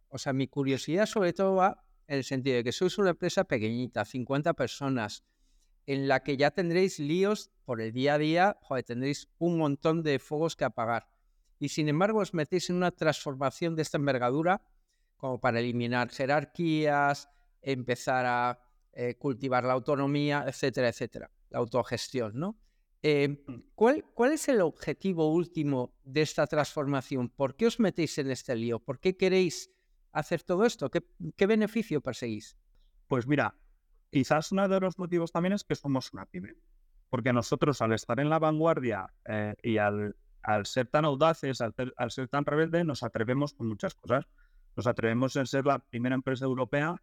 o 0.09 0.17
sea, 0.17 0.33
mi 0.33 0.47
curiosidad 0.47 1.07
sobre 1.07 1.33
todo 1.33 1.55
va 1.55 1.83
en 2.07 2.17
el 2.17 2.23
sentido 2.23 2.57
de 2.57 2.63
que 2.63 2.71
sois 2.71 2.97
una 2.97 3.09
empresa 3.11 3.43
pequeñita, 3.43 4.05
50 4.05 4.53
personas, 4.53 5.23
en 5.87 6.07
la 6.07 6.23
que 6.23 6.37
ya 6.37 6.51
tendréis 6.51 6.99
líos 6.99 7.51
por 7.63 7.81
el 7.81 7.91
día 7.91 8.15
a 8.15 8.17
día, 8.17 8.57
joder, 8.61 8.83
tendréis 8.83 9.27
un 9.37 9.57
montón 9.57 10.03
de 10.03 10.19
fuegos 10.19 10.55
que 10.55 10.65
apagar. 10.65 11.07
Y 11.59 11.69
sin 11.69 11.89
embargo 11.89 12.19
os 12.19 12.33
metéis 12.33 12.69
en 12.69 12.77
una 12.77 12.91
transformación 12.91 13.75
de 13.75 13.81
esta 13.81 13.97
envergadura 13.97 14.61
como 15.17 15.39
para 15.39 15.59
eliminar 15.59 16.09
jerarquías, 16.09 17.29
empezar 17.61 18.25
a 18.25 18.59
eh, 18.93 19.15
cultivar 19.15 19.63
la 19.63 19.73
autonomía, 19.73 20.45
etcétera, 20.47 20.89
etcétera, 20.89 21.31
la 21.49 21.59
autogestión, 21.59 22.33
¿no? 22.35 22.57
Eh, 23.07 23.43
¿cuál, 23.75 24.03
¿Cuál 24.15 24.31
es 24.31 24.47
el 24.47 24.61
objetivo 24.61 25.31
último 25.31 25.93
de 26.03 26.21
esta 26.21 26.47
transformación? 26.47 27.29
¿Por 27.29 27.55
qué 27.55 27.67
os 27.67 27.79
metéis 27.79 28.17
en 28.17 28.31
este 28.31 28.55
lío? 28.55 28.79
¿Por 28.79 28.99
qué 28.99 29.15
queréis 29.15 29.69
hacer 30.11 30.41
todo 30.41 30.65
esto? 30.65 30.89
¿Qué, 30.89 31.03
qué 31.35 31.45
beneficio 31.45 32.01
perseguís? 32.01 32.57
Pues 33.07 33.27
mira, 33.27 33.55
quizás 34.09 34.51
uno 34.51 34.67
de 34.67 34.79
los 34.79 34.97
motivos 34.97 35.31
también 35.31 35.53
es 35.53 35.63
que 35.63 35.75
somos 35.75 36.11
una 36.13 36.25
pyme. 36.25 36.55
Porque 37.09 37.31
nosotros 37.31 37.81
al 37.81 37.93
estar 37.93 38.19
en 38.19 38.29
la 38.29 38.39
vanguardia 38.39 39.13
eh, 39.25 39.53
y 39.61 39.77
al, 39.77 40.15
al, 40.41 40.65
ser 40.65 40.87
tan 40.87 41.05
audaces, 41.05 41.61
al, 41.61 41.75
al, 41.97 42.11
ser 42.11 42.27
tan 42.27 42.43
rebeldes, 42.45 42.85
nos 42.85 43.03
atrevemos 43.03 43.53
con 43.53 43.67
muchas 43.67 43.93
cosas. 43.93 44.25
Nos 44.75 44.87
atrevemos 44.87 45.35
en 45.35 45.47
ser 45.47 45.65
la 45.65 45.79
primera 45.79 46.15
empresa 46.15 46.45
europea 46.45 47.01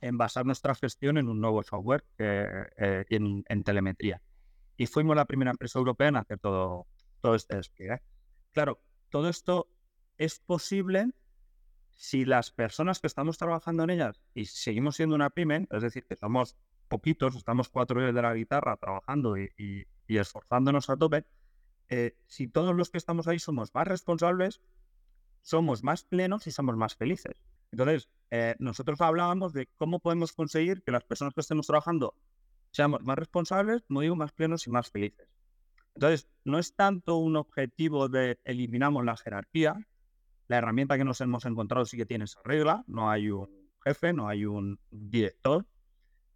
en 0.00 0.16
basar 0.16 0.46
nuestra 0.46 0.74
gestión 0.74 1.18
en 1.18 1.28
un 1.28 1.40
nuevo 1.40 1.62
software 1.62 2.04
eh, 2.18 3.04
en, 3.10 3.44
en, 3.48 3.62
telemetría. 3.64 4.22
Y 4.76 4.86
fuimos 4.86 5.14
la 5.14 5.26
primera 5.26 5.50
empresa 5.50 5.78
europea 5.78 6.08
en 6.08 6.16
hacer 6.16 6.38
todo, 6.38 6.86
todo 7.20 7.34
este 7.34 7.56
despliegue. 7.56 8.00
Claro, 8.52 8.80
todo 9.10 9.28
esto 9.28 9.68
es 10.16 10.38
posible 10.38 11.10
si 11.96 12.24
las 12.24 12.50
personas 12.50 12.98
que 12.98 13.06
estamos 13.06 13.36
trabajando 13.36 13.84
en 13.84 13.90
ellas 13.90 14.22
y 14.32 14.46
seguimos 14.46 14.96
siendo 14.96 15.14
una 15.14 15.28
pyme, 15.28 15.66
es 15.70 15.82
decir, 15.82 16.06
que 16.06 16.16
somos 16.16 16.56
poquitos, 16.88 17.36
estamos 17.36 17.68
cuatro 17.68 18.00
días 18.00 18.14
de 18.14 18.22
la 18.22 18.32
guitarra 18.32 18.78
trabajando 18.78 19.36
y, 19.36 19.50
y, 19.58 19.84
y 20.08 20.16
esforzándonos 20.16 20.88
a 20.88 20.96
tope, 20.96 21.26
eh, 21.90 22.16
si 22.26 22.48
todos 22.48 22.74
los 22.74 22.88
que 22.88 22.98
estamos 22.98 23.28
ahí 23.28 23.38
somos 23.38 23.74
más 23.74 23.86
responsables, 23.86 24.60
somos 25.42 25.82
más 25.82 26.04
plenos 26.04 26.46
y 26.46 26.50
somos 26.50 26.76
más 26.76 26.96
felices. 26.96 27.34
Entonces, 27.72 28.08
eh, 28.30 28.54
nosotros 28.58 29.00
hablábamos 29.00 29.52
de 29.52 29.68
cómo 29.76 30.00
podemos 30.00 30.32
conseguir 30.32 30.82
que 30.82 30.92
las 30.92 31.04
personas 31.04 31.34
que 31.34 31.40
estemos 31.40 31.66
trabajando 31.66 32.14
seamos 32.72 33.02
más 33.02 33.18
responsables, 33.18 33.82
como 33.82 34.00
digo, 34.00 34.16
más 34.16 34.32
plenos 34.32 34.66
y 34.66 34.70
más 34.70 34.90
felices. 34.90 35.28
Entonces, 35.94 36.28
no 36.44 36.58
es 36.58 36.74
tanto 36.74 37.16
un 37.16 37.36
objetivo 37.36 38.08
de 38.08 38.38
eliminamos 38.44 39.04
la 39.04 39.16
jerarquía. 39.16 39.76
La 40.46 40.58
herramienta 40.58 40.96
que 40.96 41.04
nos 41.04 41.20
hemos 41.20 41.44
encontrado 41.44 41.84
sí 41.84 41.96
que 41.96 42.06
tiene 42.06 42.24
esa 42.24 42.40
regla. 42.44 42.84
No 42.86 43.10
hay 43.10 43.30
un 43.30 43.48
jefe, 43.84 44.12
no 44.12 44.28
hay 44.28 44.44
un 44.44 44.78
director, 44.90 45.66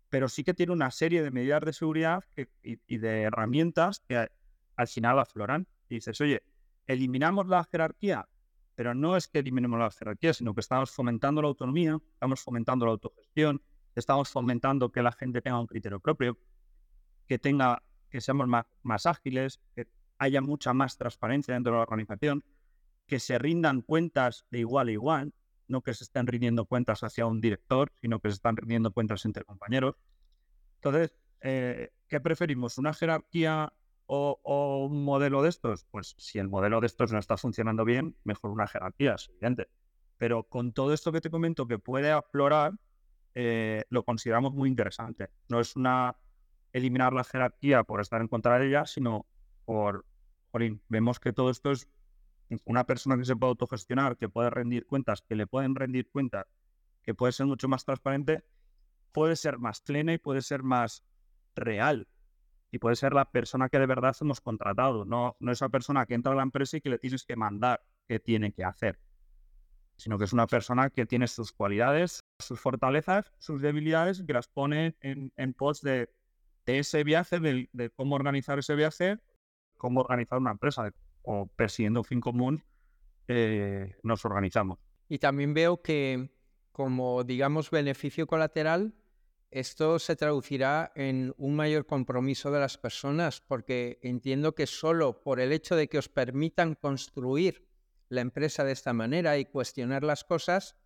pero 0.09 0.29
sí 0.29 0.45
que 0.45 0.55
tiene 0.55 0.73
una 0.73 0.91
serie 0.91 1.23
de 1.23 1.31
medidas 1.31 1.63
de 1.63 1.73
seguridad 1.73 2.25
y, 2.63 2.79
y, 2.87 2.99
de 2.99 3.23
herramientas 3.23 4.01
que 4.07 4.29
al 4.77 4.89
final 4.89 5.19
afloran. 5.19 5.67
Y 5.89 5.97
dices, 5.97 6.21
oye, 6.21 6.43
eliminamos 6.87 7.47
la 7.49 7.65
jerarquía, 7.65 8.29
pero 8.75 8.95
no 8.95 9.17
es 9.17 9.29
que 9.29 9.39
eliminemos 9.39 9.79
la 9.79 9.91
jerarquía, 9.91 10.33
sino 10.33 10.55
que 10.55 10.61
estamos 10.61 10.91
fomentando 10.91 11.43
la 11.43 11.49
autonomía, 11.49 11.99
estamos 12.13 12.41
fomentando 12.41 12.87
la 12.87 12.93
autogestión, 12.93 13.63
estamos 13.95 14.29
fomentando 14.29 14.91
que 14.91 15.03
la 15.03 15.13
gente 15.13 15.41
tenga 15.41 15.61
un 15.61 15.67
criterio 15.67 16.01
propio, 16.01 16.39
que 17.27 17.39
tenga, 17.39 17.83
que 18.11 18.21
seamos 18.21 18.49
más, 18.49 18.67
más 18.83 19.07
ágiles, 19.07 19.61
que 19.75 19.89
haya 20.19 20.41
mucha 20.41 20.73
más 20.73 20.97
transparencia 20.97 21.55
dentro 21.55 21.73
de 21.73 21.79
la 21.79 21.83
organización, 21.83 22.45
que 23.07 23.21
se 23.21 23.39
rindan 23.39 23.83
cuentas 23.83 24.47
de 24.51 24.61
igual 24.61 24.89
a 24.89 24.93
igual, 24.93 25.35
no 25.69 25.83
que 25.83 25.95
se 25.95 26.05
estén 26.05 26.27
rindiendo 26.27 26.67
cuentas 26.67 27.03
hacia 27.03 27.27
un 27.27 27.41
director, 27.41 27.93
sino 28.01 28.21
que 28.21 28.29
se 28.29 28.35
están 28.35 28.57
rindiendo 28.57 28.93
cuentas 28.93 29.25
entre 29.25 29.45
compañeros. 29.45 29.97
Entonces, 30.77 31.15
eh, 31.41 31.91
¿qué 32.09 32.21
preferimos? 32.21 32.79
¿Una 32.79 32.93
jerarquía 32.93 33.73
o, 34.07 34.89
un 34.91 35.05
modelo 35.05 35.43
de 35.43 35.49
estos? 35.49 35.85
Pues 35.91 36.15
si 36.19 36.39
el 36.39 36.49
modelo 36.49 36.81
de 36.81 36.87
estos 36.87 37.13
no 37.13 37.19
está 37.19 37.37
funcionando 37.37 37.85
bien, 37.85 38.17
mejor 38.25 38.51
una 38.51 38.67
jerarquía, 38.67 39.15
es 39.15 39.29
evidente. 39.29 39.69
Pero 40.19 40.45
con 40.45 40.73
todo 40.73 40.93
esto 40.93 41.13
que 41.13 41.21
te 41.21 41.31
comento 41.31 41.67
que 41.67 41.79
puede 41.79 42.11
aflorar, 42.11 42.75
eh, 43.35 43.85
lo 43.89 44.05
consideramos 44.05 44.53
muy 44.55 44.69
interesante. 44.69 45.31
No 45.49 45.61
es 45.61 45.77
una 45.77 46.17
eliminar 46.73 47.13
la 47.13 47.25
jerarquía 47.25 47.85
por 47.85 48.01
estar 48.01 48.21
en 48.21 48.29
contra 48.29 48.59
de 48.59 48.69
ella, 48.69 48.87
sino 48.87 49.27
por, 49.65 50.05
jolín, 50.51 50.83
vemos 50.89 51.19
que 51.21 51.33
todo 51.33 51.51
esto 51.51 51.71
es 51.71 51.89
una 52.65 52.85
persona 52.85 53.17
que 53.17 53.25
se 53.25 53.37
puede 53.37 53.51
autogestionar, 53.51 54.17
que 54.17 54.29
puede 54.29 54.51
rendir 54.51 54.87
cuentas, 54.87 55.23
que 55.23 55.35
le 55.35 55.47
pueden 55.47 55.75
rendir 55.75 56.11
cuentas, 56.11 56.47
que 57.03 57.15
puede 57.15 57.33
ser 57.33 57.47
mucho 57.47 57.69
más 57.69 57.85
transparente, 57.85 58.45
puede 59.13 59.37
ser 59.37 59.59
más 59.59 59.81
plena 59.81 60.13
y 60.13 60.19
puede 60.19 60.43
ser 60.43 60.63
más 60.63 61.05
real. 61.55 62.09
Y 62.75 62.81
puede 62.81 62.97
ser 62.97 63.13
la 63.13 63.31
persona 63.31 63.69
que 63.69 63.79
de 63.79 63.87
verdad 63.87 64.17
hemos 64.21 64.41
contratado, 64.41 65.05
no, 65.05 65.37
no 65.39 65.53
esa 65.53 65.69
persona 65.69 66.07
que 66.07 66.15
entra 66.15 66.33
a 66.33 66.35
la 66.35 66.43
empresa 66.43 66.77
y 66.77 66.81
que 66.81 66.91
le 66.91 66.99
tienes 66.99 67.25
que 67.25 67.37
mandar 67.37 67.81
qué 68.09 68.19
tiene 68.19 68.51
que 68.51 68.65
hacer, 68.65 68.99
sino 69.97 70.19
que 70.19 70.25
es 70.25 70.33
una 70.33 70.49
persona 70.49 70.91
que 70.91 71.07
tiene 71.07 71.29
sus 71.29 71.53
cualidades, 71.53 72.25
sus 72.41 72.59
fortalezas, 72.59 73.31
sus 73.39 73.63
debilidades, 73.63 74.25
que 74.27 74.33
las 74.33 74.49
pone 74.49 74.97
en, 75.03 75.33
en 75.37 75.55
pos 75.55 75.83
de, 75.83 76.11
de, 76.67 76.81
ese 76.81 77.05
viaje, 77.05 77.39
de, 77.39 77.71
de, 77.73 77.91
cómo 77.91 78.17
organizar 78.17 78.59
ese 78.59 78.75
viaje, 78.75 79.19
cómo 79.77 80.01
organizar 80.01 80.41
una 80.41 80.51
empresa, 80.51 80.93
o 81.23 81.47
persiguiendo 81.47 82.01
un 82.01 82.05
fin 82.05 82.21
común, 82.21 82.65
eh, 83.29 83.95
nos 84.03 84.25
organizamos. 84.25 84.81
Y 85.09 85.21
también 85.21 85.55
veo 85.55 85.81
que 85.81 86.29
como, 86.73 87.23
digamos, 87.23 87.71
beneficio 87.71 88.27
colateral, 88.27 88.95
esto 89.55 90.01
se 90.01 90.17
traducirá 90.17 90.91
en 90.97 91.33
un 91.39 91.55
mayor 91.55 91.87
compromiso 91.87 92.51
de 92.51 92.59
las 92.59 92.77
personas, 92.77 93.41
porque 93.41 94.01
entiendo 94.03 94.57
que 94.57 94.67
solo 94.67 95.23
por 95.23 95.39
el 95.39 95.53
hecho 95.53 95.77
de 95.77 95.87
que 95.87 95.99
os 95.99 96.09
permitan 96.09 96.75
construir 96.75 97.65
la 98.09 98.21
empresa 98.21 98.65
de 98.65 98.73
esta 98.73 98.93
manera 98.93 99.39
y 99.39 99.45
cuestionar 99.45 100.03
las 100.03 100.25
cosas, 100.25 100.77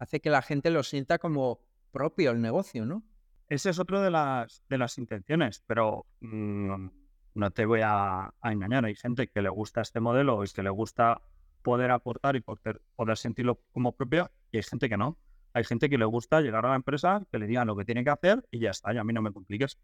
hace 0.00 0.20
que 0.20 0.30
la 0.30 0.42
gente 0.42 0.70
lo 0.70 0.82
sienta 0.82 1.18
como 1.18 1.60
propio 1.92 2.32
el 2.32 2.40
negocio, 2.40 2.84
¿no? 2.84 3.04
Ese 3.48 3.70
es 3.70 3.78
otro 3.78 4.02
de 4.02 4.10
las, 4.10 4.98
intenciones, 4.98 5.62
pero 5.64 6.04
mmm, 6.18 6.88
no 7.34 7.50
te 7.52 7.66
voy 7.66 7.82
a, 7.84 8.34
a, 8.40 8.52
engañar. 8.52 8.84
Hay 8.84 8.96
gente 8.96 9.28
que 9.28 9.42
le 9.42 9.48
gusta 9.48 9.80
este 9.80 10.00
modelo 10.00 10.42
y 10.42 10.48
que 10.48 10.64
le 10.64 10.70
gusta 10.70 11.22
poder 11.62 11.92
aportar 11.92 12.34
y 12.34 12.40
poder, 12.40 12.82
poder 12.96 13.16
sentirlo 13.16 13.60
como 13.72 13.92
propio, 13.92 14.28
y 14.50 14.56
hay 14.56 14.64
gente 14.64 14.88
que 14.88 14.96
no. 14.96 15.16
Hay 15.58 15.64
gente 15.64 15.90
que 15.90 15.98
le 15.98 16.04
gusta 16.04 16.40
llegar 16.40 16.64
a 16.64 16.70
la 16.70 16.76
empresa, 16.76 17.26
que 17.30 17.38
le 17.38 17.46
digan 17.46 17.66
lo 17.66 17.76
que 17.76 17.84
tiene 17.84 18.04
que 18.04 18.10
hacer 18.10 18.46
y 18.50 18.60
ya 18.60 18.70
está, 18.70 18.94
y 18.94 18.96
a 18.96 19.04
mí 19.04 19.12
no 19.12 19.22
me 19.22 19.32
compliques. 19.32 19.78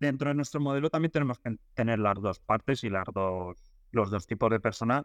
Dentro 0.00 0.28
de 0.28 0.34
nuestro 0.34 0.60
modelo 0.60 0.90
también 0.90 1.12
tenemos 1.12 1.38
que 1.38 1.56
tener 1.74 1.98
las 1.98 2.20
dos 2.20 2.40
partes 2.40 2.84
y 2.84 2.90
las 2.90 3.04
dos, 3.14 3.56
los 3.92 4.10
dos 4.10 4.26
tipos 4.26 4.50
de 4.50 4.60
personas 4.60 5.04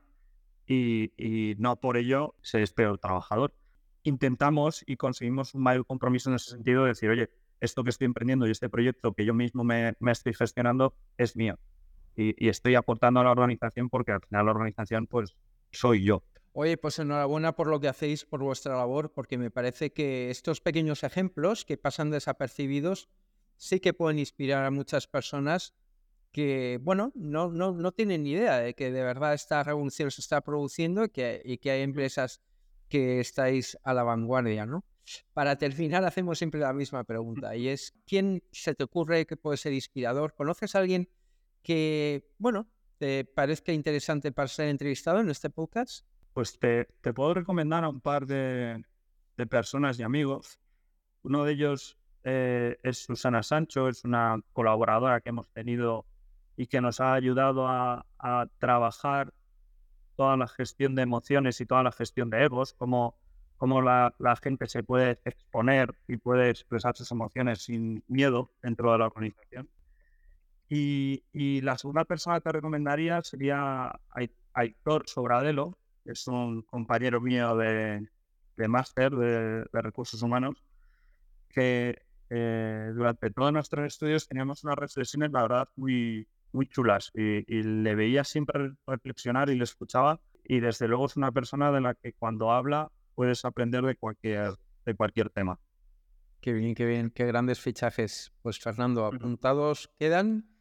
y, 0.66 1.12
y 1.16 1.56
no 1.60 1.76
por 1.76 1.98
ello 1.98 2.36
se 2.42 2.64
es 2.64 2.74
peor 2.74 2.98
trabajador 2.98 3.54
intentamos 4.06 4.84
y 4.86 4.98
conseguimos 4.98 5.54
un 5.56 5.64
mayor 5.64 5.86
compromiso 5.86 6.30
en 6.30 6.36
ese 6.36 6.52
sentido 6.52 6.84
de 6.84 6.90
decir, 6.90 7.10
oye, 7.10 7.30
esto 7.60 7.84
que 7.84 7.90
estoy 7.90 8.06
emprendiendo 8.06 8.48
y 8.48 8.52
este 8.52 8.70
proyecto 8.70 9.14
que 9.14 9.26
yo 9.26 9.34
mismo 9.34 9.64
me, 9.64 9.94
me 10.00 10.12
estoy 10.12 10.34
gestionando 10.34 10.96
es 11.18 11.36
mío. 11.36 11.58
Y, 12.16 12.36
y, 12.44 12.50
estoy 12.50 12.76
aportando 12.76 13.20
a 13.20 13.24
la 13.24 13.32
organización 13.32 13.90
porque 13.90 14.14
al 14.14 14.22
final 14.22 14.46
la 14.46 14.52
organización 14.52 15.08
pues 15.08 15.36
soy 15.72 16.04
yo. 16.04 16.24
Oye, 16.58 16.78
pues 16.78 17.00
enhorabuena 17.00 17.54
por 17.54 17.68
lo 17.68 17.82
que 17.82 17.90
hacéis, 17.90 18.24
por 18.24 18.42
vuestra 18.42 18.78
labor, 18.78 19.12
porque 19.12 19.38
me 19.38 19.52
parece 19.52 19.92
que 19.92 20.30
estos 20.30 20.62
pequeños 20.62 21.04
ejemplos 21.04 21.66
que 21.66 21.76
pasan 21.76 22.12
desapercibidos 22.12 23.10
sí 23.58 23.82
que 23.82 23.94
pueden 23.94 24.20
inspirar 24.20 24.64
a 24.64 24.72
muchas 24.72 25.06
personas 25.06 25.74
que, 26.32 26.80
bueno, 26.82 27.12
no, 27.14 27.52
no, 27.52 27.74
no 27.74 27.92
tienen 27.92 28.24
ni 28.24 28.32
idea 28.32 28.60
de 28.60 28.74
que 28.74 28.90
de 28.90 29.04
verdad 29.04 29.34
esta 29.34 29.64
revolución 29.64 30.12
se 30.12 30.22
está 30.22 30.40
produciendo 30.40 31.04
y 31.04 31.10
que, 31.10 31.60
que 31.62 31.72
hay 31.72 31.82
empresas 31.82 32.40
que 32.88 33.20
estáis 33.20 33.78
a 33.84 33.94
la 33.94 34.04
vanguardia, 34.04 34.66
¿no? 34.66 34.86
Para 35.34 35.58
terminar, 35.58 36.06
hacemos 36.06 36.38
siempre 36.38 36.62
la 36.62 36.72
misma 36.72 37.04
pregunta 37.04 37.54
y 37.58 37.68
es, 37.68 37.94
¿quién 38.08 38.42
se 38.54 38.74
te 38.76 38.86
ocurre 38.86 39.26
que 39.26 39.36
puede 39.36 39.58
ser 39.58 39.74
inspirador? 39.74 40.34
¿Conoces 40.34 40.74
a 40.76 40.80
alguien 40.80 41.10
que, 41.64 42.32
bueno, 42.38 42.70
te 42.98 43.26
parezca 43.26 43.74
interesante 43.74 44.32
para 44.32 44.48
ser 44.48 44.70
entrevistado 44.70 45.20
en 45.20 45.30
este 45.30 45.50
podcast? 45.50 46.06
Pues 46.36 46.60
te, 46.60 46.86
puedo 47.14 47.34
recomendar 47.34 47.86
a 47.86 47.88
un 47.88 48.02
par 48.02 48.26
de, 48.28 48.84
personas 49.50 49.98
y 49.98 50.04
amigos. 50.04 50.60
Uno 51.24 51.46
de 51.46 51.54
ellos 51.54 51.98
eh, 52.26 52.76
es 52.84 53.06
Susana 53.06 53.42
Sancho, 53.42 53.88
es 53.88 54.04
una 54.04 54.42
colaboradora 54.52 55.22
que 55.22 55.30
hemos 55.30 55.48
tenido 55.54 56.06
y 56.58 56.68
que 56.68 56.82
nos 56.82 57.00
ha 57.00 57.14
ayudado 57.14 57.70
a, 57.70 58.06
trabajar 58.58 59.34
toda 60.18 60.36
la 60.36 60.50
gestión 60.50 60.94
de 60.96 61.04
emociones 61.04 61.62
y 61.62 61.66
toda 61.66 61.84
la 61.84 61.94
gestión 61.94 62.30
de 62.30 62.44
egos, 62.44 62.74
cómo, 62.74 63.16
cómo 63.56 63.82
la, 63.82 64.14
gente 64.44 64.68
se 64.68 64.84
puede 64.84 65.22
exponer 65.24 65.96
y 66.06 66.18
puede 66.18 66.50
expresar 66.50 66.98
sus 66.98 67.10
emociones 67.12 67.64
sin 67.64 68.04
miedo 68.10 68.52
dentro 68.62 68.92
de 68.92 68.98
la 68.98 69.06
organización. 69.06 69.70
Y, 70.68 71.24
y 71.32 71.62
la 71.62 71.78
segunda 71.78 72.04
persona 72.04 72.42
que 72.42 72.52
recomendaría 72.52 73.22
sería 73.22 74.02
Aitor 74.54 75.08
Sobradelo, 75.08 75.78
que 76.06 76.12
es 76.12 76.28
un 76.28 76.62
compañero 76.62 77.20
mío 77.20 77.58
de, 77.58 78.08
de 78.56 78.68
máster 78.68 79.12
de, 79.12 79.66
de, 79.72 79.82
recursos 79.82 80.22
humanos, 80.22 80.64
que 81.50 82.04
eh, 82.30 82.92
durante 82.96 83.32
todos 83.32 83.52
nuestros 83.52 83.88
estudios 83.88 84.28
teníamos 84.28 84.64
unas 84.64 84.78
reflexiones, 84.78 85.32
la 85.32 85.42
verdad, 85.42 85.68
muy, 85.76 86.28
muy 86.52 86.68
chulas 86.68 87.12
y, 87.14 87.44
y, 87.54 87.64
le 87.64 87.96
veía 87.96 88.24
siempre 88.24 88.72
reflexionar 88.86 89.50
y 89.50 89.56
le 89.56 89.64
escuchaba 89.64 90.20
y 90.44 90.60
desde 90.60 90.88
luego 90.88 91.08
es 91.08 91.18
una 91.18 91.32
persona 91.32 91.72
de 91.72 91.82
la 91.82 91.96
que 91.96 92.14
cuando 92.14 92.52
habla 92.52 92.92
puedes 93.16 93.44
aprender 93.46 93.84
de 93.84 93.96
cualquier, 93.96 94.54
de 94.86 94.96
cualquier 94.96 95.32
tema. 95.32 95.60
Qué 96.40 96.54
bien, 96.54 96.76
qué 96.76 96.86
bien, 96.86 97.10
qué 97.10 97.26
grandes 97.26 97.60
fichajes. 97.60 98.32
Pues 98.44 98.60
Fernando, 98.60 99.06
apuntados 99.06 99.90
quedan 99.98 100.55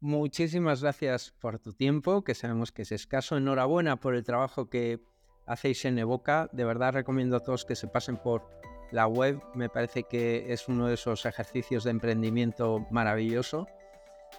muchísimas 0.00 0.82
gracias 0.82 1.34
por 1.40 1.58
tu 1.58 1.72
tiempo, 1.72 2.22
que 2.22 2.34
sabemos 2.34 2.72
que 2.72 2.82
es 2.82 2.92
escaso. 2.92 3.36
Enhorabuena 3.36 3.96
por 3.96 4.14
el 4.14 4.24
trabajo 4.24 4.68
que 4.68 5.00
hacéis 5.46 5.84
en 5.84 5.98
Evoca. 5.98 6.48
De 6.52 6.64
verdad 6.64 6.92
recomiendo 6.92 7.36
a 7.36 7.40
todos 7.40 7.64
que 7.64 7.76
se 7.76 7.88
pasen 7.88 8.16
por 8.16 8.48
la 8.90 9.06
web. 9.06 9.40
Me 9.54 9.68
parece 9.68 10.04
que 10.04 10.52
es 10.52 10.68
uno 10.68 10.86
de 10.86 10.94
esos 10.94 11.26
ejercicios 11.26 11.84
de 11.84 11.90
emprendimiento 11.90 12.86
maravilloso. 12.90 13.66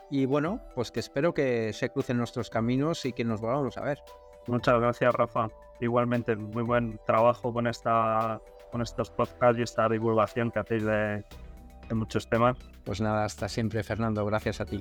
Y 0.09 0.25
bueno, 0.25 0.61
pues 0.75 0.91
que 0.91 0.99
espero 0.99 1.33
que 1.33 1.73
se 1.73 1.89
crucen 1.89 2.17
nuestros 2.17 2.49
caminos 2.49 3.05
y 3.05 3.13
que 3.13 3.23
nos 3.23 3.41
volvamos 3.41 3.77
a 3.77 3.81
ver. 3.81 3.99
Muchas 4.47 4.79
gracias, 4.79 5.13
Rafa. 5.13 5.49
Igualmente, 5.81 6.35
muy 6.35 6.63
buen 6.63 6.99
trabajo 7.05 7.53
con, 7.53 7.67
esta, 7.67 8.41
con 8.71 8.81
estos 8.81 9.09
podcasts 9.11 9.59
y 9.59 9.63
esta 9.63 9.89
divulgación 9.89 10.51
que 10.51 10.59
hacéis 10.59 10.83
de, 10.83 11.23
de 11.87 11.95
muchos 11.95 12.29
temas. 12.29 12.57
Pues 12.83 13.01
nada, 13.01 13.25
hasta 13.25 13.49
siempre, 13.49 13.83
Fernando. 13.83 14.25
Gracias 14.25 14.61
a 14.61 14.65
ti. 14.65 14.79